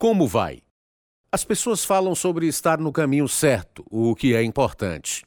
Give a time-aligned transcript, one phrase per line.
[0.00, 0.62] Como vai?
[1.30, 5.26] As pessoas falam sobre estar no caminho certo, o que é importante.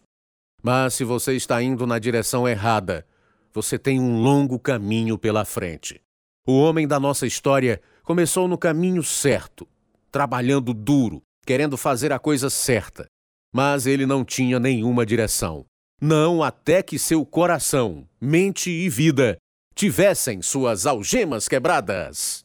[0.64, 3.06] Mas se você está indo na direção errada,
[3.54, 6.02] você tem um longo caminho pela frente.
[6.48, 9.68] O homem da nossa história começou no caminho certo,
[10.12, 13.06] trabalhando duro, querendo fazer a coisa certa.
[13.54, 15.68] Mas ele não tinha nenhuma direção.
[16.02, 19.38] Não até que seu coração, mente e vida
[19.76, 22.43] tivessem suas algemas quebradas.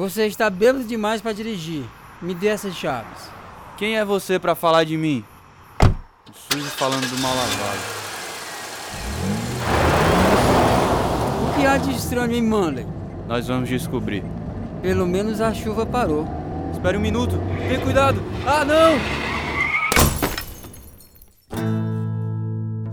[0.00, 1.84] Você está bêbado demais para dirigir.
[2.22, 3.28] Me dê essas chaves.
[3.76, 5.22] Quem é você para falar de mim?
[6.32, 7.80] Sujo falando do mal lavado.
[11.44, 12.86] O que há de estranho em Manley?
[13.28, 14.24] Nós vamos descobrir.
[14.80, 16.26] Pelo menos a chuva parou.
[16.72, 17.36] Espere um minuto.
[17.58, 18.22] Tenha cuidado.
[18.46, 18.98] Ah, não!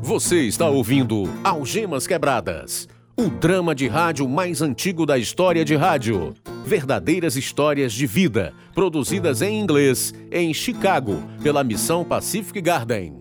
[0.01, 6.35] Você está ouvindo Algemas Quebradas, o drama de rádio mais antigo da história de rádio.
[6.67, 13.15] Verdadeiras histórias de vida, produzidas em inglês em Chicago pela missão Pacific Garden.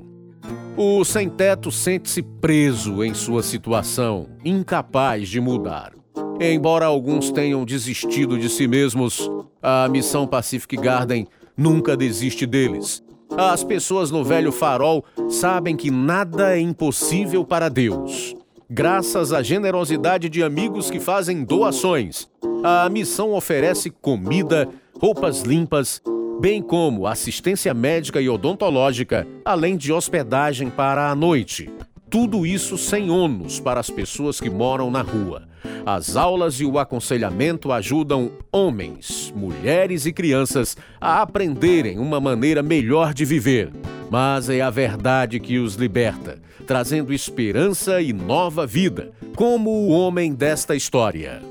[0.76, 5.92] O sem-teto sente-se preso em sua situação, incapaz de mudar.
[6.40, 9.30] Embora alguns tenham desistido de si mesmos,
[9.62, 13.00] a missão Pacific Garden nunca desiste deles.
[13.30, 18.34] As pessoas no velho farol sabem que nada é impossível para Deus.
[18.68, 22.26] Graças à generosidade de amigos que fazem doações,
[22.64, 24.68] a missão oferece comida,
[25.00, 26.02] roupas limpas,
[26.40, 31.70] bem como assistência médica e odontológica, além de hospedagem para a noite.
[32.10, 35.46] Tudo isso sem ônus para as pessoas que moram na rua.
[35.84, 43.14] As aulas e o aconselhamento ajudam homens, mulheres e crianças a aprenderem uma maneira melhor
[43.14, 43.70] de viver.
[44.10, 50.32] Mas é a verdade que os liberta, trazendo esperança e nova vida, como o homem
[50.34, 51.42] desta história.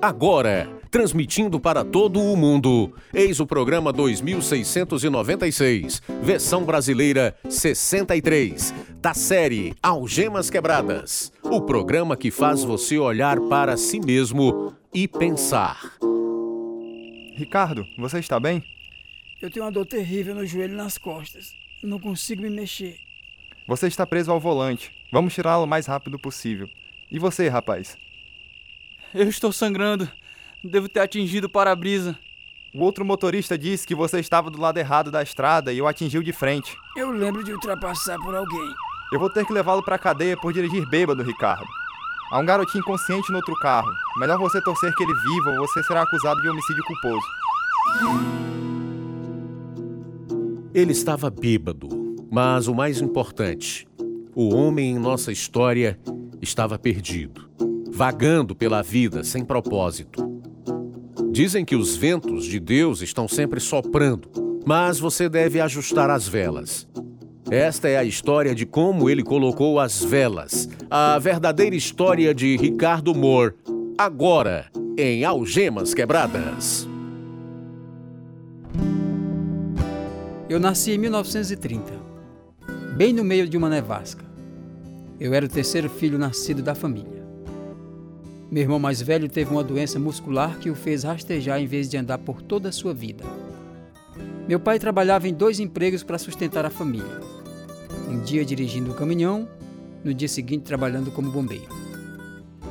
[0.00, 9.74] Agora, transmitindo para todo o mundo, eis o programa 2696, versão brasileira 63, da série
[9.82, 11.32] Algemas Quebradas.
[11.42, 15.80] O programa que faz você olhar para si mesmo e pensar.
[17.36, 18.62] Ricardo, você está bem?
[19.40, 21.61] Eu tenho uma dor terrível no joelho e nas costas.
[21.82, 22.98] Não consigo me mexer.
[23.66, 24.92] Você está preso ao volante.
[25.12, 26.68] Vamos tirá-lo o mais rápido possível.
[27.10, 27.96] E você, rapaz?
[29.14, 30.08] Eu estou sangrando.
[30.64, 32.16] Devo ter atingido o para-brisa.
[32.74, 36.22] O outro motorista disse que você estava do lado errado da estrada e o atingiu
[36.22, 36.74] de frente.
[36.96, 38.72] Eu lembro de ultrapassar por alguém.
[39.12, 41.66] Eu vou ter que levá-lo para a cadeia por dirigir bêbado, Ricardo.
[42.30, 43.90] Há um garotinho inconsciente no outro carro.
[44.16, 47.26] Melhor você torcer que ele viva ou você será acusado de homicídio culposo.
[50.74, 51.88] Ele estava bêbado,
[52.30, 53.86] mas o mais importante,
[54.34, 55.98] o homem em nossa história
[56.40, 57.52] estava perdido
[57.92, 60.26] vagando pela vida sem propósito.
[61.30, 64.30] Dizem que os ventos de Deus estão sempre soprando,
[64.64, 66.88] mas você deve ajustar as velas.
[67.50, 73.14] Esta é a história de como ele colocou as velas, a verdadeira história de Ricardo
[73.14, 73.54] Moore,
[73.98, 74.66] agora
[74.96, 76.88] em Algemas Quebradas.
[80.52, 81.94] Eu nasci em 1930,
[82.94, 84.22] bem no meio de uma nevasca.
[85.18, 87.26] Eu era o terceiro filho nascido da família.
[88.50, 91.96] Meu irmão mais velho teve uma doença muscular que o fez rastejar em vez de
[91.96, 93.24] andar por toda a sua vida.
[94.46, 97.18] Meu pai trabalhava em dois empregos para sustentar a família.
[98.06, 99.48] Um dia dirigindo um caminhão,
[100.04, 101.74] no dia seguinte trabalhando como bombeiro.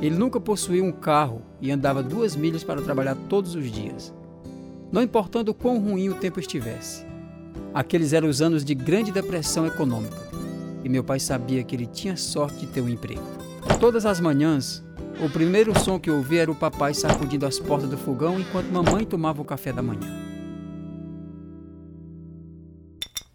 [0.00, 4.14] Ele nunca possuía um carro e andava duas milhas para trabalhar todos os dias.
[4.92, 7.10] Não importando o quão ruim o tempo estivesse.
[7.74, 10.32] Aqueles eram os anos de grande depressão econômica
[10.84, 13.22] e meu pai sabia que ele tinha sorte de ter um emprego.
[13.78, 14.82] Todas as manhãs,
[15.24, 19.04] o primeiro som que ouvi era o papai sacudindo as portas do fogão enquanto mamãe
[19.04, 20.20] tomava o café da manhã.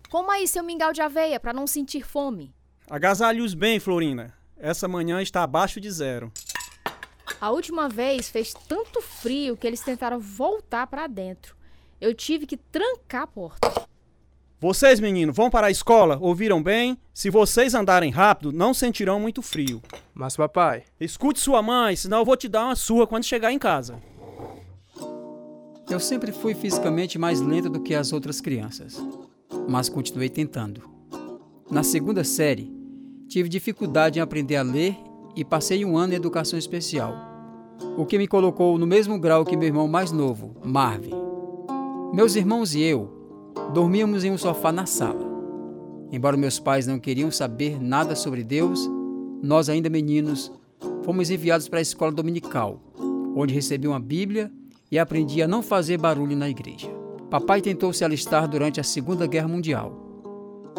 [0.10, 2.54] Coma aí seu mingau de aveia para não sentir fome.
[2.90, 4.34] Agasalhe-os bem, Florina.
[4.58, 6.32] Essa manhã está abaixo de zero.
[7.40, 11.56] A última vez fez tanto frio que eles tentaram voltar para dentro.
[12.00, 13.87] Eu tive que trancar a porta.
[14.60, 16.18] Vocês, meninos, vão para a escola?
[16.20, 16.98] Ouviram bem?
[17.14, 19.80] Se vocês andarem rápido, não sentirão muito frio.
[20.16, 20.84] Mas, papai.
[21.00, 24.02] Escute sua mãe, senão eu vou te dar uma surra quando chegar em casa.
[25.88, 29.00] Eu sempre fui fisicamente mais lento do que as outras crianças,
[29.70, 30.90] mas continuei tentando.
[31.70, 32.74] Na segunda série,
[33.28, 34.98] tive dificuldade em aprender a ler
[35.36, 37.14] e passei um ano em educação especial.
[37.96, 41.14] o que me colocou no mesmo grau que meu irmão mais novo, Marvin.
[42.12, 43.17] Meus irmãos e eu
[43.74, 45.26] dormíamos em um sofá na sala.
[46.12, 48.90] Embora meus pais não queriam saber nada sobre Deus,
[49.42, 50.52] nós, ainda meninos,
[51.04, 52.82] fomos enviados para a escola dominical,
[53.36, 54.52] onde recebi uma Bíblia
[54.92, 56.90] e aprendi a não fazer barulho na igreja.
[57.30, 59.92] Papai tentou se alistar durante a Segunda Guerra Mundial,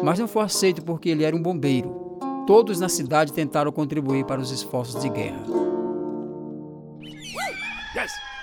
[0.03, 2.17] mas não foi aceito porque ele era um bombeiro.
[2.47, 5.43] Todos na cidade tentaram contribuir para os esforços de guerra.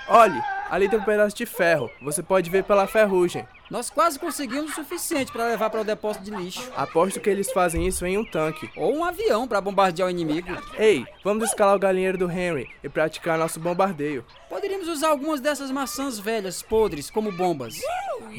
[0.09, 1.89] Olhe, ali tem um pedaço de ferro.
[2.01, 3.45] Você pode ver pela ferrugem.
[3.69, 6.71] Nós quase conseguimos o suficiente para levar para o depósito de lixo.
[6.75, 8.69] Aposto que eles fazem isso em um tanque.
[8.77, 10.47] Ou um avião para bombardear o inimigo.
[10.77, 14.25] Ei, vamos escalar o galinheiro do Henry e praticar nosso bombardeio.
[14.49, 17.75] Poderíamos usar algumas dessas maçãs velhas, podres, como bombas.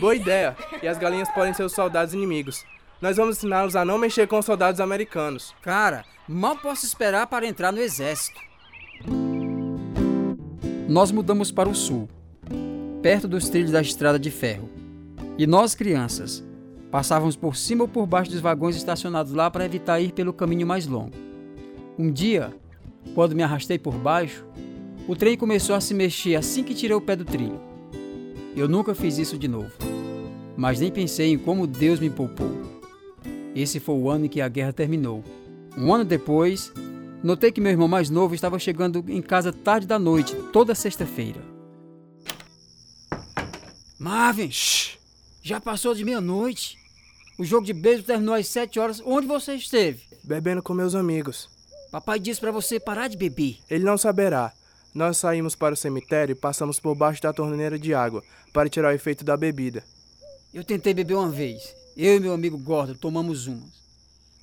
[0.00, 0.56] Boa ideia.
[0.82, 2.64] E as galinhas podem ser os soldados inimigos.
[3.00, 5.54] Nós vamos ensiná-los a não mexer com os soldados americanos.
[5.60, 8.40] Cara, mal posso esperar para entrar no exército.
[10.88, 12.08] Nós mudamos para o sul,
[13.02, 14.77] perto dos trilhos da estrada de ferro.
[15.38, 16.44] E nós, crianças,
[16.90, 20.66] passávamos por cima ou por baixo dos vagões estacionados lá para evitar ir pelo caminho
[20.66, 21.12] mais longo.
[21.96, 22.52] Um dia,
[23.14, 24.44] quando me arrastei por baixo,
[25.06, 27.60] o trem começou a se mexer assim que tirei o pé do trilho.
[28.56, 29.70] Eu nunca fiz isso de novo,
[30.56, 32.50] mas nem pensei em como Deus me poupou.
[33.54, 35.22] Esse foi o ano em que a guerra terminou.
[35.76, 36.72] Um ano depois,
[37.22, 41.40] notei que meu irmão mais novo estava chegando em casa tarde da noite, toda sexta-feira.
[44.00, 44.50] Marvin!
[44.50, 44.97] Shh.
[45.48, 46.76] Já passou de meia-noite.
[47.38, 49.00] O jogo de beisebol terminou às sete horas.
[49.02, 50.02] Onde você esteve?
[50.22, 51.48] Bebendo com meus amigos.
[51.90, 53.56] Papai disse para você parar de beber.
[53.70, 54.52] Ele não saberá.
[54.94, 58.22] Nós saímos para o cemitério e passamos por baixo da torneira de água
[58.52, 59.82] para tirar o efeito da bebida.
[60.52, 61.74] Eu tentei beber uma vez.
[61.96, 63.72] Eu e meu amigo Gordon tomamos umas.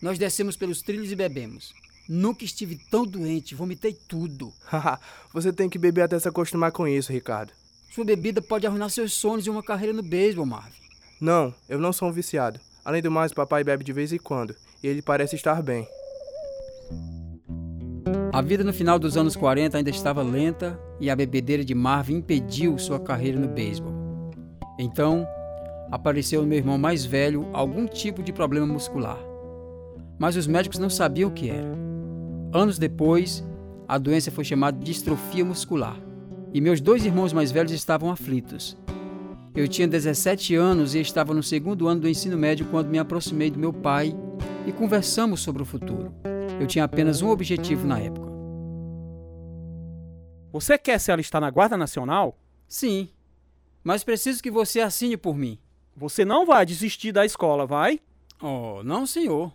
[0.01, 1.71] Nós descemos pelos trilhos e bebemos.
[2.09, 4.51] Nunca estive tão doente, vomitei tudo.
[4.65, 4.99] Haha,
[5.31, 7.53] você tem que beber até se acostumar com isso, Ricardo.
[7.93, 10.84] Sua bebida pode arruinar seus sonhos e uma carreira no beisebol, Marvin.
[11.19, 12.59] Não, eu não sou um viciado.
[12.83, 15.87] Além do mais, papai bebe de vez em quando, e ele parece estar bem.
[18.31, 22.17] A vida no final dos anos 40 ainda estava lenta e a bebedeira de Marvin
[22.17, 23.93] impediu sua carreira no beisebol.
[24.77, 25.25] Então,
[25.89, 29.17] apareceu no meu irmão mais velho algum tipo de problema muscular.
[30.19, 31.77] Mas os médicos não sabiam o que era.
[32.53, 33.43] Anos depois,
[33.87, 35.97] a doença foi chamada de distrofia muscular.
[36.53, 38.77] E meus dois irmãos mais velhos estavam aflitos.
[39.55, 43.49] Eu tinha 17 anos e estava no segundo ano do ensino médio quando me aproximei
[43.49, 44.13] do meu pai
[44.67, 46.13] e conversamos sobre o futuro.
[46.59, 48.27] Eu tinha apenas um objetivo na época.
[50.51, 52.37] Você quer se alistar na Guarda Nacional?
[52.67, 53.07] Sim,
[53.81, 55.57] mas preciso que você assine por mim.
[55.95, 58.01] Você não vai desistir da escola, vai?
[58.41, 59.53] Oh, não, senhor.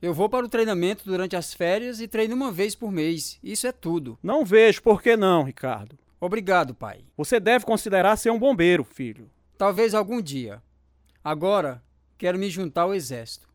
[0.00, 3.38] Eu vou para o treinamento durante as férias e treino uma vez por mês.
[3.42, 4.18] Isso é tudo.
[4.22, 5.98] Não vejo por que não, Ricardo.
[6.24, 7.00] Obrigado, pai.
[7.16, 9.28] Você deve considerar ser um bombeiro, filho.
[9.58, 10.62] Talvez algum dia.
[11.24, 11.82] Agora,
[12.16, 13.48] quero me juntar ao exército.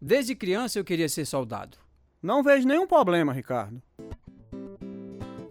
[0.00, 1.76] Desde criança eu queria ser soldado.
[2.22, 3.82] Não vejo nenhum problema, Ricardo.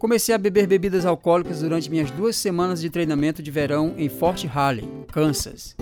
[0.00, 4.44] Comecei a beber bebidas alcoólicas durante minhas duas semanas de treinamento de verão em Fort
[4.44, 5.76] Halley, Kansas.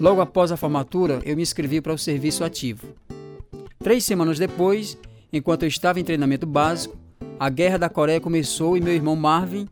[0.00, 2.92] Logo após a formatura, eu me inscrevi para o serviço ativo.
[3.78, 4.98] Três semanas depois,
[5.32, 6.98] enquanto eu estava em treinamento básico,
[7.38, 9.68] a Guerra da Coreia começou e meu irmão Marvin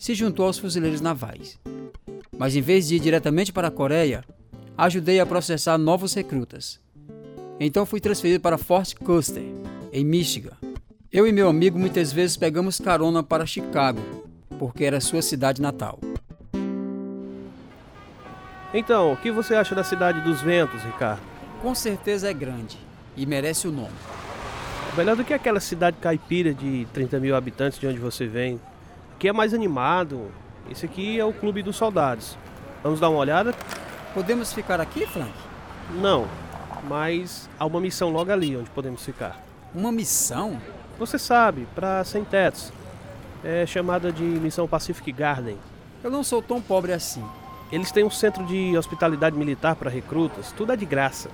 [0.00, 1.60] se juntou aos fuzileiros navais.
[2.38, 4.24] Mas em vez de ir diretamente para a Coreia,
[4.76, 6.80] ajudei a processar novos recrutas.
[7.60, 9.44] Então fui transferido para Fort Custer,
[9.92, 10.56] em Michigan.
[11.12, 14.00] Eu e meu amigo muitas vezes pegamos carona para Chicago,
[14.58, 16.00] porque era sua cidade natal.
[18.72, 21.20] Então, o que você acha da cidade dos ventos, Ricardo?
[21.60, 22.78] Com certeza é grande
[23.14, 23.92] e merece o nome.
[24.96, 28.58] Melhor do que aquela cidade caipira de 30 mil habitantes de onde você vem.
[29.20, 30.32] Aqui é mais animado.
[30.70, 32.38] Esse aqui é o Clube dos Soldados.
[32.82, 33.54] Vamos dar uma olhada?
[34.14, 35.30] Podemos ficar aqui, Frank?
[36.00, 36.26] Não,
[36.88, 39.38] mas há uma missão logo ali onde podemos ficar.
[39.74, 40.58] Uma missão?
[40.98, 42.72] Você sabe, para sem tetos.
[43.44, 45.58] É chamada de Missão Pacific Garden.
[46.02, 47.22] Eu não sou tão pobre assim.
[47.70, 51.28] Eles têm um centro de hospitalidade militar para recrutas, tudo é de graça.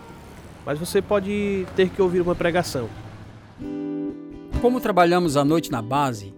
[0.65, 2.89] Mas você pode ter que ouvir uma pregação.
[4.61, 6.35] Como trabalhamos à noite na base,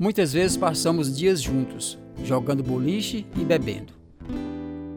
[0.00, 3.92] muitas vezes passamos dias juntos, jogando boliche e bebendo.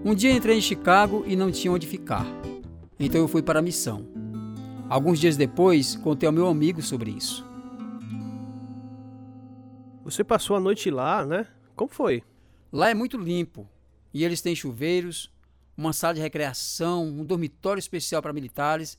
[0.05, 2.25] Um dia entrei em Chicago e não tinha onde ficar.
[2.98, 4.07] Então eu fui para a missão.
[4.88, 7.45] Alguns dias depois, contei ao meu amigo sobre isso.
[10.05, 11.48] Você passou a noite lá, né?
[11.75, 12.24] Como foi?
[12.72, 13.67] Lá é muito limpo.
[14.13, 15.29] E eles têm chuveiros,
[15.75, 18.98] uma sala de recreação, um dormitório especial para militares.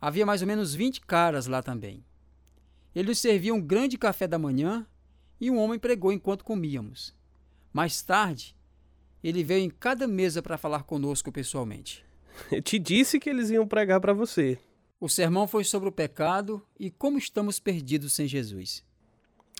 [0.00, 2.04] Havia mais ou menos 20 caras lá também.
[2.94, 4.86] Eles nos serviam um grande café da manhã
[5.40, 7.14] e um homem pregou enquanto comíamos.
[7.72, 8.56] Mais tarde,
[9.22, 12.04] ele veio em cada mesa para falar conosco pessoalmente.
[12.50, 14.58] Eu te disse que eles iam pregar para você.
[14.98, 18.84] O sermão foi sobre o pecado e como estamos perdidos sem Jesus.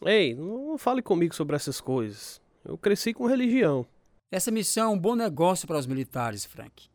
[0.04, 2.40] Ei, não fale comigo sobre essas coisas.
[2.64, 3.87] Eu cresci com religião.
[4.30, 6.88] Essa missão é um bom negócio para os militares, Frank.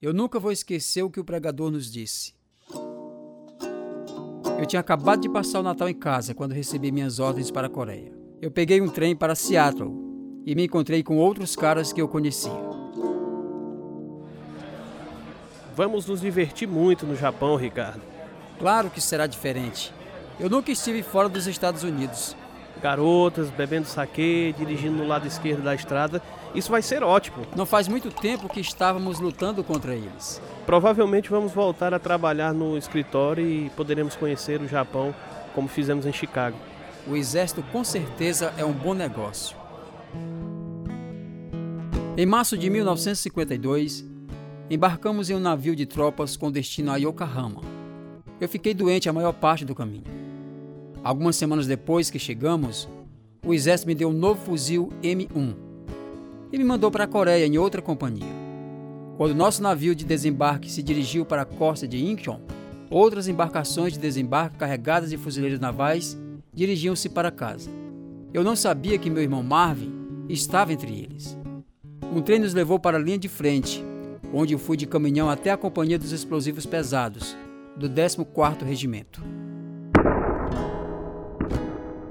[0.00, 2.34] Eu nunca vou esquecer o que o pregador nos disse.
[4.60, 7.70] Eu tinha acabado de passar o Natal em casa quando recebi minhas ordens para a
[7.70, 8.12] Coreia.
[8.42, 9.90] Eu peguei um trem para Seattle
[10.44, 12.52] e me encontrei com outros caras que eu conhecia.
[15.74, 18.02] Vamos nos divertir muito no Japão, Ricardo.
[18.58, 19.94] Claro que será diferente.
[20.38, 22.36] Eu nunca estive fora dos Estados Unidos.
[22.80, 26.22] Garotas, bebendo saquê, dirigindo no lado esquerdo da estrada.
[26.54, 27.46] Isso vai ser ótimo.
[27.54, 30.40] Não faz muito tempo que estávamos lutando contra eles.
[30.66, 35.14] Provavelmente vamos voltar a trabalhar no escritório e poderemos conhecer o Japão
[35.54, 36.56] como fizemos em Chicago.
[37.06, 39.56] O exército com certeza é um bom negócio.
[42.16, 44.04] Em março de 1952,
[44.68, 47.62] embarcamos em um navio de tropas com destino a Yokohama.
[48.40, 50.19] Eu fiquei doente a maior parte do caminho.
[51.02, 52.88] Algumas semanas depois que chegamos,
[53.44, 55.54] o exército me deu um novo fuzil M1
[56.52, 58.28] e me mandou para a Coreia em outra companhia.
[59.16, 62.40] Quando nosso navio de desembarque se dirigiu para a costa de Incheon,
[62.90, 66.18] outras embarcações de desembarque carregadas de fuzileiros navais
[66.52, 67.70] dirigiam-se para casa.
[68.34, 69.92] Eu não sabia que meu irmão Marvin
[70.28, 71.36] estava entre eles.
[72.14, 73.82] Um trem nos levou para a linha de frente,
[74.34, 77.36] onde eu fui de caminhão até a companhia dos explosivos pesados,
[77.76, 79.22] do 14º Regimento.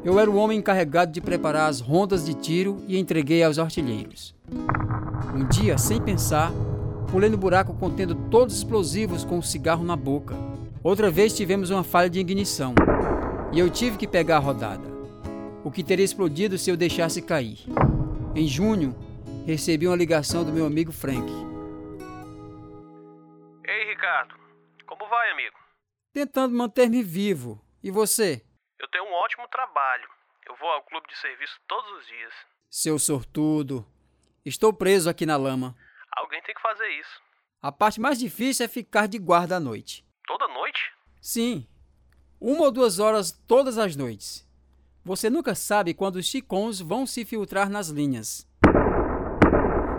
[0.09, 4.35] Eu era o homem encarregado de preparar as rondas de tiro e entreguei aos artilheiros.
[5.35, 6.51] Um dia, sem pensar,
[7.11, 10.33] pulei no buraco contendo todos os explosivos com um cigarro na boca.
[10.81, 12.73] Outra vez tivemos uma falha de ignição
[13.53, 14.89] e eu tive que pegar a rodada,
[15.63, 17.59] o que teria explodido se eu deixasse cair.
[18.33, 18.95] Em junho,
[19.45, 21.31] recebi uma ligação do meu amigo Frank.
[23.63, 24.33] Ei, Ricardo.
[24.87, 25.55] Como vai, amigo?
[26.11, 27.61] Tentando manter-me vivo.
[27.83, 28.41] E você?
[29.23, 30.07] Ótimo trabalho.
[30.47, 32.33] Eu vou ao clube de serviço todos os dias.
[32.69, 33.85] Seu sortudo.
[34.45, 35.75] Estou preso aqui na lama.
[36.15, 37.21] Alguém tem que fazer isso.
[37.61, 40.05] A parte mais difícil é ficar de guarda à noite.
[40.25, 40.93] Toda noite?
[41.19, 41.67] Sim.
[42.39, 44.47] Uma ou duas horas todas as noites.
[45.03, 48.47] Você nunca sabe quando os chicons vão se filtrar nas linhas.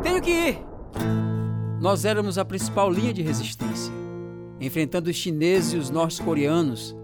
[0.03, 0.59] Tenho que ir!
[1.79, 3.93] Nós éramos a principal linha de resistência,
[4.59, 6.95] enfrentando os chineses e os norte-coreanos,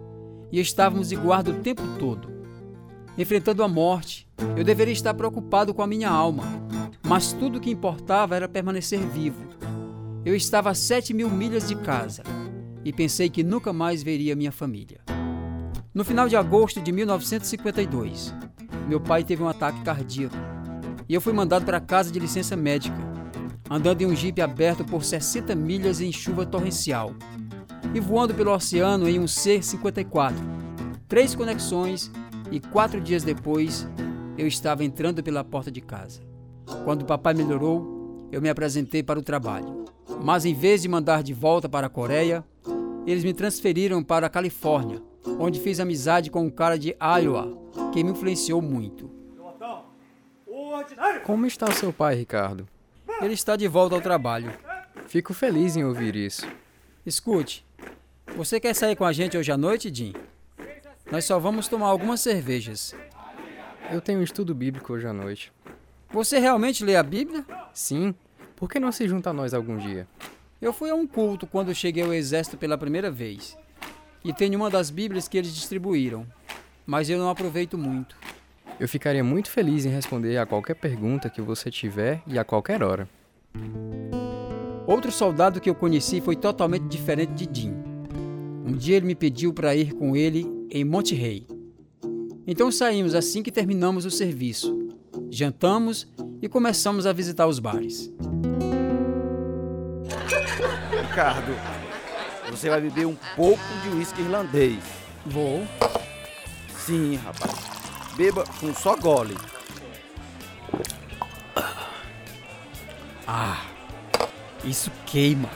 [0.50, 2.28] e estávamos de guarda o tempo todo.
[3.18, 6.44] Enfrentando a morte, eu deveria estar preocupado com a minha alma,
[7.06, 9.46] mas tudo o que importava era permanecer vivo.
[10.24, 12.22] Eu estava a sete mil milhas de casa
[12.84, 15.00] e pensei que nunca mais veria minha família.
[15.94, 18.34] No final de agosto de 1952,
[18.86, 20.36] meu pai teve um ataque cardíaco
[21.08, 22.98] e eu fui mandado para casa de licença médica,
[23.70, 27.14] andando em um jipe aberto por 60 milhas em chuva torrencial
[27.94, 30.34] e voando pelo oceano em um C-54.
[31.08, 32.10] Três conexões
[32.50, 33.88] e quatro dias depois
[34.36, 36.20] eu estava entrando pela porta de casa.
[36.84, 39.84] Quando o papai melhorou, eu me apresentei para o trabalho.
[40.22, 42.44] Mas em vez de mandar de volta para a Coreia,
[43.06, 45.02] eles me transferiram para a Califórnia,
[45.38, 47.56] onde fiz amizade com um cara de Iowa,
[47.92, 49.10] que me influenciou muito.
[51.24, 52.68] Como está seu pai, Ricardo?
[53.20, 54.52] Ele está de volta ao trabalho.
[55.06, 56.46] Fico feliz em ouvir isso.
[57.04, 57.65] Escute,
[58.36, 60.12] você quer sair com a gente hoje à noite, Jim?
[61.10, 62.94] Nós só vamos tomar algumas cervejas.
[63.90, 65.50] Eu tenho um estudo bíblico hoje à noite.
[66.10, 67.46] Você realmente lê a Bíblia?
[67.72, 68.14] Sim.
[68.54, 70.06] Por que não se junta a nós algum dia?
[70.60, 73.56] Eu fui a um culto quando cheguei ao exército pela primeira vez.
[74.22, 76.26] E tenho uma das Bíblias que eles distribuíram.
[76.84, 78.16] Mas eu não aproveito muito.
[78.78, 82.82] Eu ficaria muito feliz em responder a qualquer pergunta que você tiver e a qualquer
[82.82, 83.08] hora.
[84.86, 87.85] Outro soldado que eu conheci foi totalmente diferente de Jim.
[88.66, 91.46] Um dia ele me pediu para ir com ele em Monte Rei.
[92.44, 94.88] Então saímos assim que terminamos o serviço.
[95.30, 96.08] Jantamos
[96.42, 98.12] e começamos a visitar os bares.
[100.90, 101.52] Ricardo,
[102.50, 104.82] você vai beber um pouco de uísque irlandês.
[105.24, 105.62] Vou.
[106.76, 107.54] Sim, rapaz.
[108.16, 109.36] Beba com só gole.
[113.28, 113.64] Ah,
[114.64, 115.50] isso queima.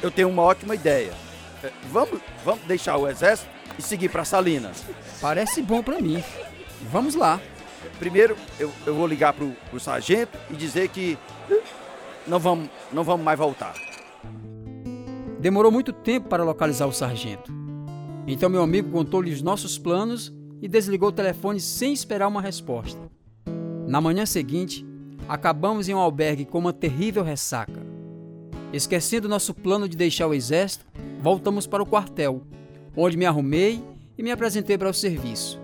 [0.00, 1.12] Eu tenho uma ótima ideia.
[1.90, 4.84] Vamos, vamos deixar o exército e seguir para Salinas.
[5.20, 6.22] Parece bom para mim.
[6.90, 7.40] Vamos lá.
[7.98, 11.18] Primeiro, eu, eu vou ligar pro, pro sargento e dizer que
[12.26, 13.74] não vamos, não vamos mais voltar.
[15.38, 17.52] Demorou muito tempo para localizar o sargento.
[18.26, 23.00] Então meu amigo contou-lhe os nossos planos e desligou o telefone sem esperar uma resposta.
[23.86, 24.86] Na manhã seguinte,
[25.28, 27.89] acabamos em um albergue com uma terrível ressaca.
[28.72, 30.86] Esquecendo nosso plano de deixar o exército,
[31.20, 32.42] voltamos para o quartel,
[32.96, 33.82] onde me arrumei
[34.16, 35.60] e me apresentei para o serviço.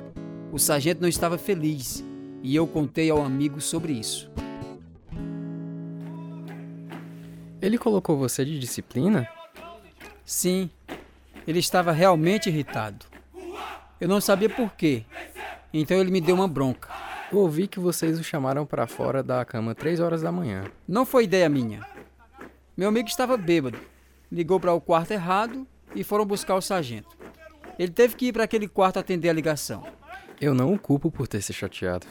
[0.52, 2.04] O sargento não estava feliz
[2.42, 4.28] e eu contei ao amigo sobre isso.
[7.62, 9.28] Ele colocou você de disciplina?
[10.24, 10.68] Sim,
[11.46, 13.06] ele estava realmente irritado.
[14.00, 15.04] Eu não sabia por quê,
[15.72, 16.88] então ele me deu uma bronca.
[17.30, 20.64] Eu ouvi que vocês o chamaram para fora da cama três horas da manhã.
[20.88, 21.86] Não foi ideia minha.
[22.76, 23.78] Meu amigo estava bêbado,
[24.30, 27.16] ligou para o quarto errado e foram buscar o sargento.
[27.78, 29.82] Ele teve que ir para aquele quarto atender a ligação.
[30.38, 32.06] Eu não o culpo por ter se chateado.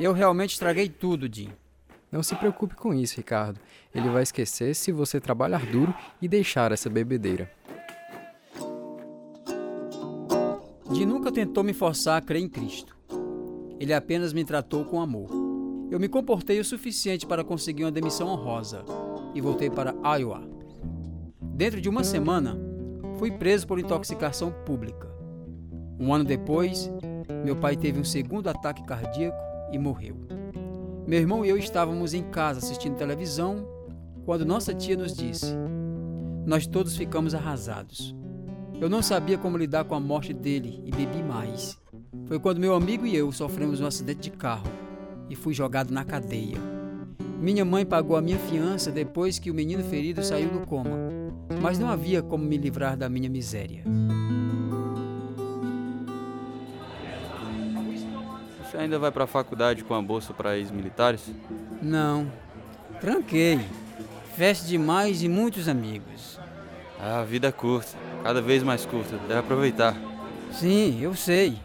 [0.00, 1.52] Eu realmente estraguei tudo, Jim.
[2.10, 3.60] Não se preocupe com isso, Ricardo.
[3.94, 7.48] Ele vai esquecer se você trabalhar duro e deixar essa bebedeira.
[10.90, 12.96] Jim nunca tentou me forçar a crer em Cristo.
[13.78, 15.30] Ele apenas me tratou com amor.
[15.92, 18.84] Eu me comportei o suficiente para conseguir uma demissão honrosa
[19.34, 20.42] e voltei para Iowa.
[21.54, 22.58] Dentro de uma semana,
[23.18, 25.08] fui preso por intoxicação pública.
[25.98, 26.90] Um ano depois,
[27.44, 29.38] meu pai teve um segundo ataque cardíaco
[29.70, 30.16] e morreu.
[31.06, 33.66] Meu irmão e eu estávamos em casa assistindo televisão
[34.24, 35.54] quando nossa tia nos disse:
[36.46, 38.14] Nós todos ficamos arrasados.
[38.80, 41.78] Eu não sabia como lidar com a morte dele e bebi mais.
[42.26, 44.66] Foi quando meu amigo e eu sofremos um acidente de carro
[45.28, 46.71] e fui jogado na cadeia.
[47.42, 50.96] Minha mãe pagou a minha fiança depois que o menino ferido saiu do coma,
[51.60, 53.82] mas não havia como me livrar da minha miséria.
[58.62, 61.32] Você ainda vai para a faculdade com a bolsa para ex-militares?
[61.82, 62.30] Não.
[63.00, 63.58] Tranquei.
[64.36, 66.38] Festa demais e muitos amigos.
[67.00, 69.18] A vida é curta, cada vez mais curta.
[69.26, 69.96] Deve aproveitar.
[70.52, 71.58] Sim, eu sei.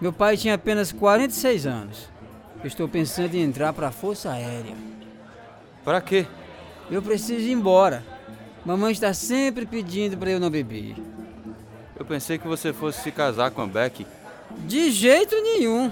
[0.00, 2.08] Meu pai tinha apenas 46 anos.
[2.62, 4.76] Estou pensando em entrar para a Força Aérea.
[5.88, 6.26] Para quê?
[6.90, 8.04] Eu preciso ir embora.
[8.62, 10.94] Mamãe está sempre pedindo para eu não beber.
[11.98, 14.06] Eu pensei que você fosse se casar com a Becky.
[14.66, 15.90] De jeito nenhum.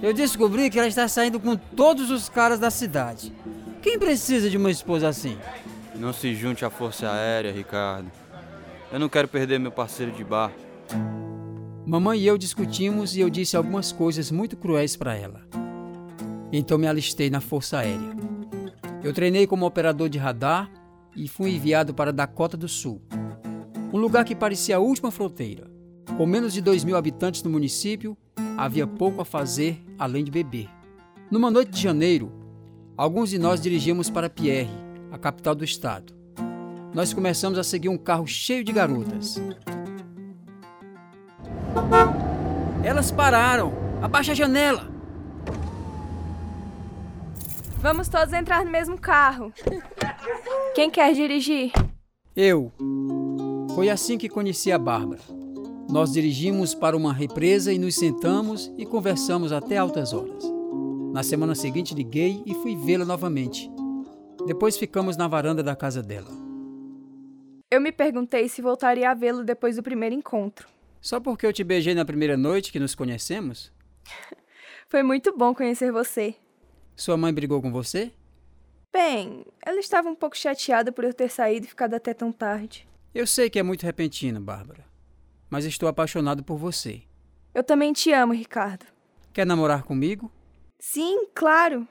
[0.00, 3.32] Eu descobri que ela está saindo com todos os caras da cidade.
[3.82, 5.36] Quem precisa de uma esposa assim?
[5.96, 8.08] Não se junte à Força Aérea, Ricardo.
[8.92, 10.52] Eu não quero perder meu parceiro de bar.
[11.84, 15.40] Mamãe e eu discutimos e eu disse algumas coisas muito cruéis para ela.
[16.52, 18.30] Então me alistei na Força Aérea.
[19.02, 20.70] Eu treinei como operador de radar
[21.16, 23.00] e fui enviado para Dakota do Sul,
[23.92, 25.70] um lugar que parecia a última fronteira.
[26.16, 28.16] Com menos de 2 mil habitantes no município,
[28.58, 30.68] havia pouco a fazer além de beber.
[31.30, 32.30] Numa noite de janeiro,
[32.94, 34.70] alguns de nós dirigimos para Pierre,
[35.10, 36.12] a capital do estado.
[36.92, 39.40] Nós começamos a seguir um carro cheio de garotas.
[42.84, 43.72] Elas pararam!
[44.02, 44.99] Abaixa a janela!
[47.80, 49.54] Vamos todos entrar no mesmo carro.
[50.74, 51.72] Quem quer dirigir?
[52.36, 52.70] Eu.
[53.74, 55.22] Foi assim que conheci a Bárbara.
[55.88, 60.44] Nós dirigimos para uma represa e nos sentamos e conversamos até altas horas.
[61.14, 63.70] Na semana seguinte liguei e fui vê-la novamente.
[64.46, 66.30] Depois ficamos na varanda da casa dela.
[67.70, 70.68] Eu me perguntei se voltaria a vê-lo depois do primeiro encontro.
[71.00, 73.72] Só porque eu te beijei na primeira noite que nos conhecemos?
[74.86, 76.36] Foi muito bom conhecer você.
[77.00, 78.12] Sua mãe brigou com você?
[78.92, 82.86] Bem, ela estava um pouco chateada por eu ter saído e ficado até tão tarde.
[83.14, 84.84] Eu sei que é muito repentino, Bárbara,
[85.48, 87.00] mas estou apaixonado por você.
[87.54, 88.84] Eu também te amo, Ricardo.
[89.32, 90.30] Quer namorar comigo?
[90.78, 91.88] Sim, claro.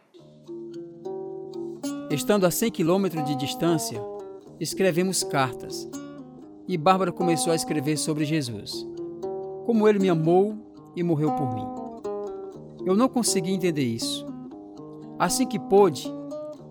[2.11, 3.99] Estando a 100 quilômetros de distância,
[4.59, 5.89] escrevemos cartas.
[6.67, 8.87] E Bárbara começou a escrever sobre Jesus.
[9.65, 12.85] Como ele me amou e morreu por mim.
[12.85, 14.28] Eu não consegui entender isso.
[15.19, 16.09] Assim que pôde,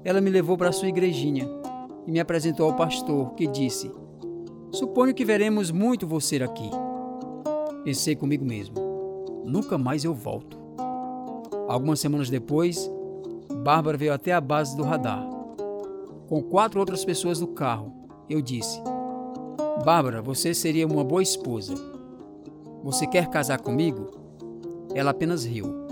[0.03, 1.47] ela me levou para sua igrejinha
[2.07, 3.93] e me apresentou ao pastor, que disse:
[4.73, 6.71] Suponho que veremos muito você aqui.
[7.85, 8.75] Pensei comigo mesmo:
[9.45, 10.59] nunca mais eu volto.
[11.69, 12.91] Algumas semanas depois,
[13.63, 15.29] Bárbara veio até a base do radar.
[16.27, 17.93] Com quatro outras pessoas no carro,
[18.31, 18.83] eu disse:
[19.85, 21.75] Bárbara, você seria uma boa esposa.
[22.83, 24.11] Você quer casar comigo?
[24.95, 25.87] Ela apenas riu.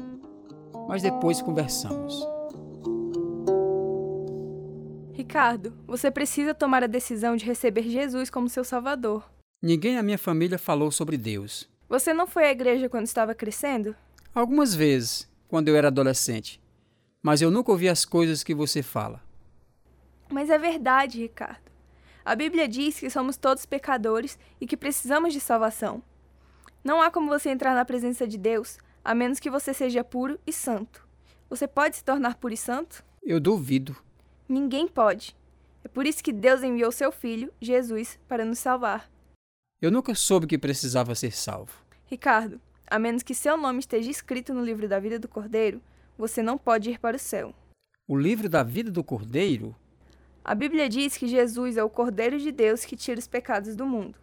[0.88, 2.36] Mas depois conversamos.
[5.26, 9.28] Ricardo, você precisa tomar a decisão de receber Jesus como seu Salvador.
[9.60, 11.68] Ninguém na minha família falou sobre Deus.
[11.88, 13.96] Você não foi à igreja quando estava crescendo?
[14.32, 16.62] Algumas vezes, quando eu era adolescente.
[17.20, 19.20] Mas eu nunca ouvi as coisas que você fala.
[20.30, 21.72] Mas é verdade, Ricardo.
[22.24, 26.00] A Bíblia diz que somos todos pecadores e que precisamos de salvação.
[26.84, 30.38] Não há como você entrar na presença de Deus a menos que você seja puro
[30.46, 31.04] e santo.
[31.50, 33.04] Você pode se tornar puro e santo?
[33.20, 34.05] Eu duvido.
[34.48, 35.37] Ninguém pode.
[35.85, 39.11] É por isso que Deus enviou seu filho, Jesus, para nos salvar.
[39.80, 41.72] Eu nunca soube que precisava ser salvo.
[42.06, 45.80] Ricardo, a menos que seu nome esteja escrito no livro da vida do Cordeiro,
[46.16, 47.54] você não pode ir para o céu.
[48.06, 49.74] O livro da vida do Cordeiro?
[50.44, 53.85] A Bíblia diz que Jesus é o Cordeiro de Deus que tira os pecados do
[53.85, 54.16] mundo.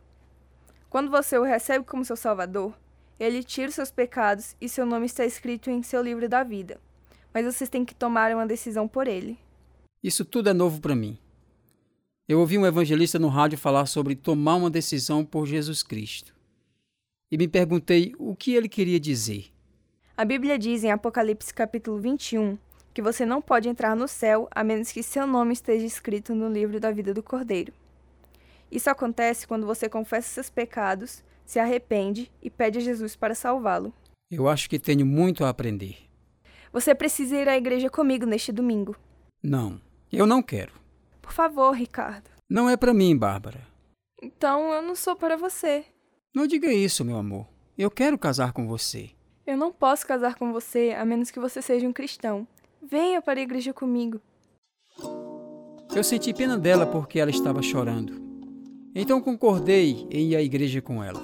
[0.89, 2.73] Quando você o recebe como seu Salvador,
[3.19, 6.79] ele tira os seus pecados e seu nome está escrito em seu livro da vida.
[7.33, 9.38] Mas vocês têm que tomar uma decisão por ele.
[10.03, 11.17] Isso tudo é novo para mim.
[12.27, 16.35] Eu ouvi um evangelista no rádio falar sobre tomar uma decisão por Jesus Cristo.
[17.31, 19.45] E me perguntei o que ele queria dizer.
[20.17, 22.57] A Bíblia diz em Apocalipse capítulo 21
[22.93, 26.51] que você não pode entrar no céu a menos que seu nome esteja escrito no
[26.51, 27.71] livro da vida do Cordeiro.
[28.69, 33.93] Isso acontece quando você confessa seus pecados, se arrepende e pede a Jesus para salvá-lo.
[34.29, 35.95] Eu acho que tenho muito a aprender.
[36.73, 38.95] Você precisa ir à igreja comigo neste domingo.
[39.41, 39.81] Não,
[40.17, 40.73] eu não quero.
[41.21, 42.30] Por favor, Ricardo.
[42.49, 43.62] Não é para mim, Bárbara.
[44.21, 45.86] Então eu não sou para você.
[46.36, 47.47] Não diga isso, meu amor.
[47.78, 49.10] Eu quero casar com você.
[49.45, 52.47] Eu não posso casar com você a menos que você seja um cristão.
[52.82, 54.21] Venha para a igreja comigo.
[55.95, 58.21] Eu senti pena dela porque ela estava chorando.
[58.95, 61.21] Então concordei em ir à igreja com ela.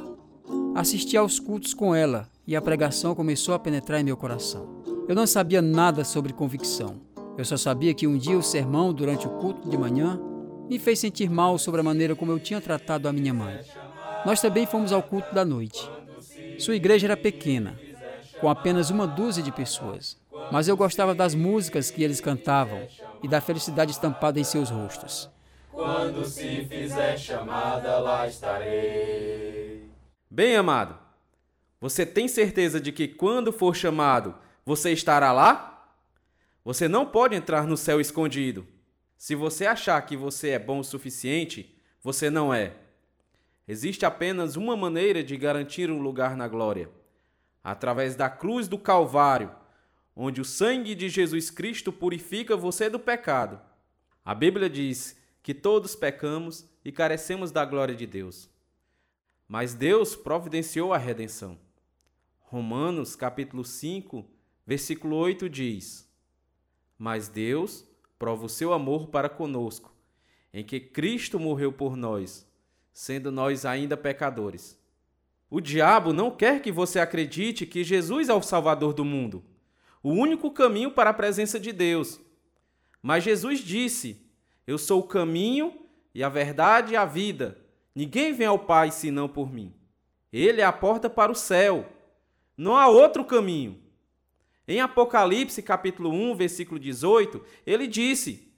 [0.76, 4.84] Assisti aos cultos com ela e a pregação começou a penetrar em meu coração.
[5.08, 7.02] Eu não sabia nada sobre convicção.
[7.40, 10.20] Eu só sabia que um dia o sermão, durante o culto de manhã,
[10.70, 13.58] me fez sentir mal sobre a maneira como eu tinha tratado a minha mãe.
[14.26, 15.90] Nós também fomos ao culto da noite.
[16.58, 17.80] Sua igreja era pequena,
[18.42, 20.18] com apenas uma dúzia de pessoas,
[20.52, 22.90] mas eu gostava das músicas que eles cantavam
[23.24, 25.30] e da felicidade estampada em seus rostos.
[25.72, 29.86] Quando se fizer chamada, lá estarei.
[30.30, 30.94] Bem, amado,
[31.80, 35.69] você tem certeza de que quando for chamado, você estará lá?
[36.64, 38.68] Você não pode entrar no céu escondido.
[39.18, 42.76] Se você achar que você é bom o suficiente, você não é.
[43.68, 46.90] Existe apenas uma maneira de garantir um lugar na glória:
[47.64, 49.52] através da cruz do Calvário,
[50.16, 53.62] onde o sangue de Jesus Cristo purifica você do pecado.
[54.26, 58.50] A Bíblia diz que todos pecamos e carecemos da glória de Deus.
[59.48, 61.58] Mas Deus providenciou a redenção.
[62.40, 64.26] Romanos capítulo 5,
[64.66, 66.09] versículo 8 diz:
[67.00, 67.86] Mas Deus
[68.20, 69.96] prova o seu amor para conosco,
[70.54, 72.46] em que Cristo morreu por nós,
[72.92, 74.78] sendo nós ainda pecadores.
[75.50, 79.42] O diabo não quer que você acredite que Jesus é o Salvador do mundo,
[80.04, 82.20] o único caminho para a presença de Deus.
[83.02, 84.22] Mas Jesus disse:
[84.68, 85.74] Eu sou o caminho
[86.14, 87.58] e a verdade e a vida.
[87.96, 89.74] Ninguém vem ao Pai senão por mim.
[90.32, 91.88] Ele é a porta para o céu.
[92.58, 93.80] Não há outro caminho.
[94.70, 98.54] Em Apocalipse, capítulo 1, versículo 18, ele disse: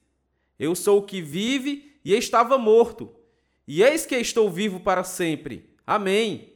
[0.59, 3.15] Eu sou o que vive e estava morto,
[3.65, 5.73] e eis que estou vivo para sempre.
[5.87, 6.51] Amém.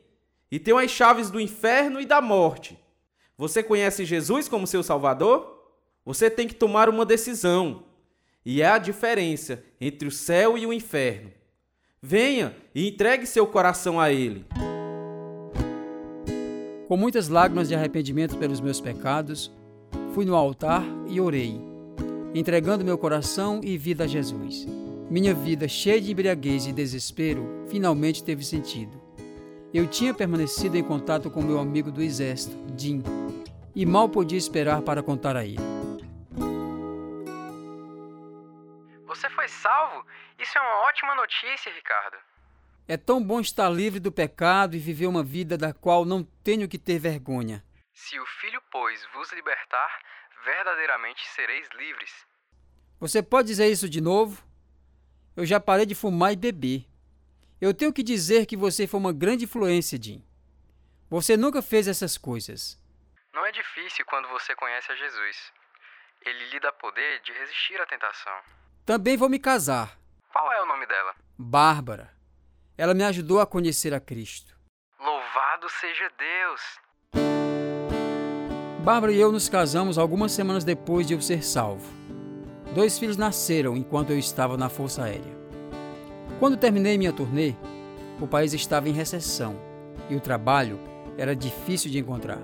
[0.51, 2.77] E tenho as chaves do inferno e da morte.
[3.37, 5.73] Você conhece Jesus como seu Salvador?
[6.03, 7.85] Você tem que tomar uma decisão.
[8.45, 11.31] E é a diferença entre o céu e o inferno.
[12.01, 14.45] Venha e entregue seu coração a Ele.
[16.87, 19.51] Com muitas lágrimas de arrependimento pelos meus pecados,
[20.13, 21.59] fui no altar e orei,
[22.33, 24.67] entregando meu coração e vida a Jesus.
[25.09, 29.01] Minha vida, cheia de embriaguez e desespero, finalmente teve sentido.
[29.73, 33.01] Eu tinha permanecido em contato com meu amigo do exército, Jim,
[33.75, 35.57] e mal podia esperar para contar a ele.
[39.07, 40.05] Você foi salvo?
[40.39, 42.17] Isso é uma ótima notícia, Ricardo.
[42.87, 46.69] É tão bom estar livre do pecado e viver uma vida da qual não tenho
[46.69, 47.63] que ter vergonha.
[47.93, 49.99] Se o Filho, pois, vos libertar,
[50.43, 52.11] verdadeiramente sereis livres.
[52.99, 54.43] Você pode dizer isso de novo?
[55.35, 56.85] Eu já parei de fumar e beber.
[57.59, 60.23] Eu tenho que dizer que você foi uma grande influência, Jim.
[61.09, 62.79] Você nunca fez essas coisas.
[63.33, 65.51] Não é difícil quando você conhece a Jesus.
[66.23, 68.37] Ele lhe dá poder de resistir à tentação.
[68.85, 69.97] Também vou me casar.
[70.31, 71.15] Qual é o nome dela?
[71.37, 72.14] Bárbara.
[72.77, 74.53] Ela me ajudou a conhecer a Cristo.
[74.99, 76.61] Louvado seja Deus!
[78.83, 81.89] Bárbara e eu nos casamos algumas semanas depois de eu ser salvo.
[82.73, 85.35] Dois filhos nasceram enquanto eu estava na Força Aérea.
[86.37, 87.55] Quando terminei minha turnê,
[88.19, 89.55] o país estava em recessão
[90.09, 90.77] e o trabalho
[91.17, 92.41] era difícil de encontrar.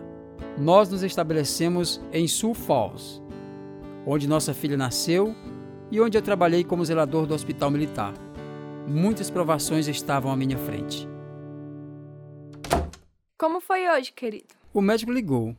[0.57, 3.21] Nós nos estabelecemos em Sioux Falls,
[4.05, 5.35] onde nossa filha nasceu
[5.91, 8.13] e onde eu trabalhei como zelador do hospital militar.
[8.87, 11.07] Muitas provações estavam à minha frente.
[13.37, 14.53] Como foi hoje, querido?
[14.73, 15.55] O médico ligou.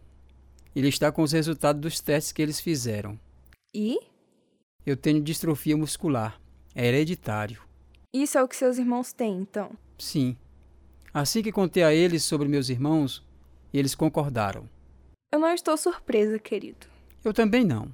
[0.74, 3.18] Ele está com os resultados dos testes que eles fizeram.
[3.74, 3.98] E?
[4.84, 6.40] Eu tenho distrofia muscular.
[6.74, 7.62] É hereditário.
[8.12, 9.70] Isso é o que seus irmãos têm, então?
[9.98, 10.36] Sim.
[11.12, 13.24] Assim que contei a eles sobre meus irmãos,
[13.72, 14.68] eles concordaram.
[15.32, 16.86] Eu não estou surpresa, querido.
[17.24, 17.92] Eu também não.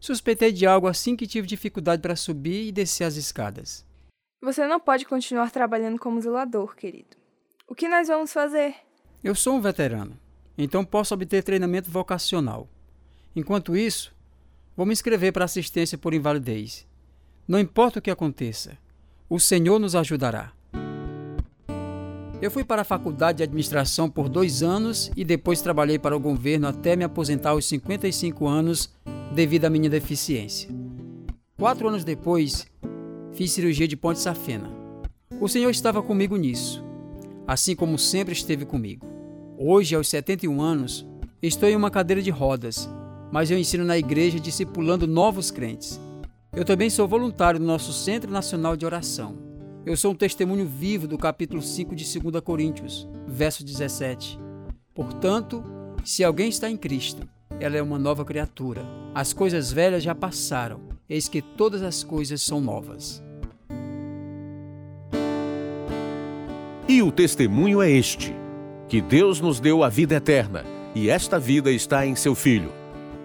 [0.00, 3.84] Suspeitei de algo assim que tive dificuldade para subir e descer as escadas.
[4.42, 7.16] Você não pode continuar trabalhando como zelador, querido.
[7.68, 8.74] O que nós vamos fazer?
[9.22, 10.18] Eu sou um veterano,
[10.58, 12.68] então posso obter treinamento vocacional.
[13.36, 14.12] Enquanto isso,
[14.76, 16.84] vou me inscrever para assistência por invalidez.
[17.46, 18.76] Não importa o que aconteça,
[19.30, 20.52] o Senhor nos ajudará.
[22.40, 26.20] Eu fui para a faculdade de administração por dois anos e depois trabalhei para o
[26.20, 28.92] governo até me aposentar aos 55 anos
[29.32, 30.68] devido à minha deficiência.
[31.56, 32.66] Quatro anos depois,
[33.34, 34.70] fiz cirurgia de ponte safena.
[35.40, 36.84] O Senhor estava comigo nisso,
[37.46, 39.06] assim como sempre esteve comigo.
[39.58, 41.06] Hoje, aos 71 anos,
[41.42, 42.88] estou em uma cadeira de rodas,
[43.32, 46.00] mas eu ensino na igreja discipulando novos crentes.
[46.54, 49.36] Eu também sou voluntário do nosso Centro Nacional de Oração.
[49.86, 54.38] Eu sou um testemunho vivo do capítulo 5 de 2 Coríntios, verso 17.
[54.94, 55.64] Portanto,
[56.04, 57.26] se alguém está em Cristo,
[57.58, 58.84] ela é uma nova criatura.
[59.14, 60.80] As coisas velhas já passaram,
[61.12, 63.22] eis que todas as coisas são novas.
[66.88, 68.34] E o testemunho é este:
[68.88, 72.72] que Deus nos deu a vida eterna, e esta vida está em seu Filho.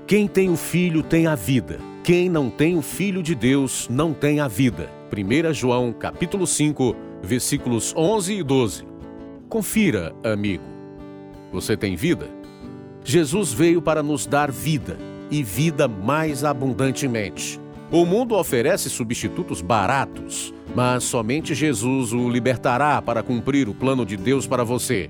[0.06, 1.80] Quem tem o Filho tem a vida.
[2.04, 4.89] Quem não tem o Filho de Deus não tem a vida.
[5.12, 8.86] 1 João capítulo 5, versículos 11 e 12.
[9.50, 10.63] Confira, amigo.
[11.54, 12.30] Você tem vida?
[13.04, 14.97] Jesus veio para nos dar vida
[15.32, 17.60] e vida mais abundantemente.
[17.91, 24.17] O mundo oferece substitutos baratos, mas somente Jesus o libertará para cumprir o plano de
[24.17, 25.10] Deus para você.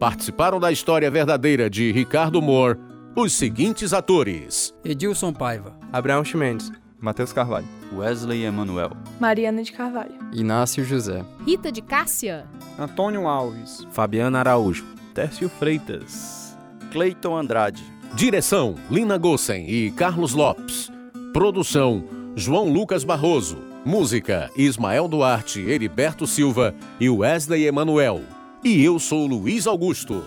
[0.00, 6.70] Participaram da história verdadeira de Ricardo Moore os seguintes atores: Edilson Paiva, Abraão Chimenez,
[7.00, 12.46] Matheus Carvalho, Wesley Emanuel, Mariana de Carvalho, Inácio José, Rita de Cássia,
[12.78, 16.56] Antônio Alves, Fabiana Araújo, Tércio Freitas,
[16.90, 17.82] Cleiton Andrade.
[18.14, 20.90] Direção: Lina Gossen e Carlos Lopes.
[21.32, 22.04] Produção:
[22.36, 23.58] João Lucas Barroso.
[23.84, 28.22] Música: Ismael Duarte, Heriberto Silva e Wesley Emanuel.
[28.62, 30.22] E eu sou Luiz Augusto.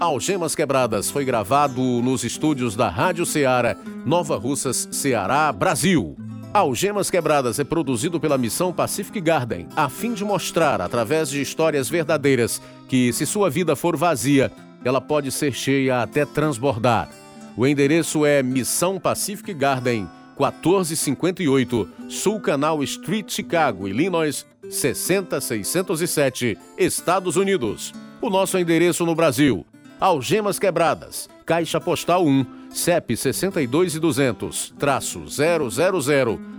[0.00, 6.16] Algemas Quebradas foi gravado nos estúdios da Rádio Ceará, Nova Russas, Ceará, Brasil.
[6.54, 11.90] Algemas Quebradas é produzido pela Missão Pacific Garden, a fim de mostrar, através de histórias
[11.90, 14.52] verdadeiras, que se sua vida for vazia,
[14.84, 17.08] ela pode ser cheia até transbordar.
[17.56, 20.08] O endereço é Missão Pacific Garden,
[20.38, 27.92] 1458, Sul Canal Street, Chicago, Illinois, 60607, Estados Unidos.
[28.20, 29.66] O nosso endereço no Brasil:
[30.00, 35.68] Algemas Quebradas, Caixa Postal 1, CEP 62 e 200, traço 000,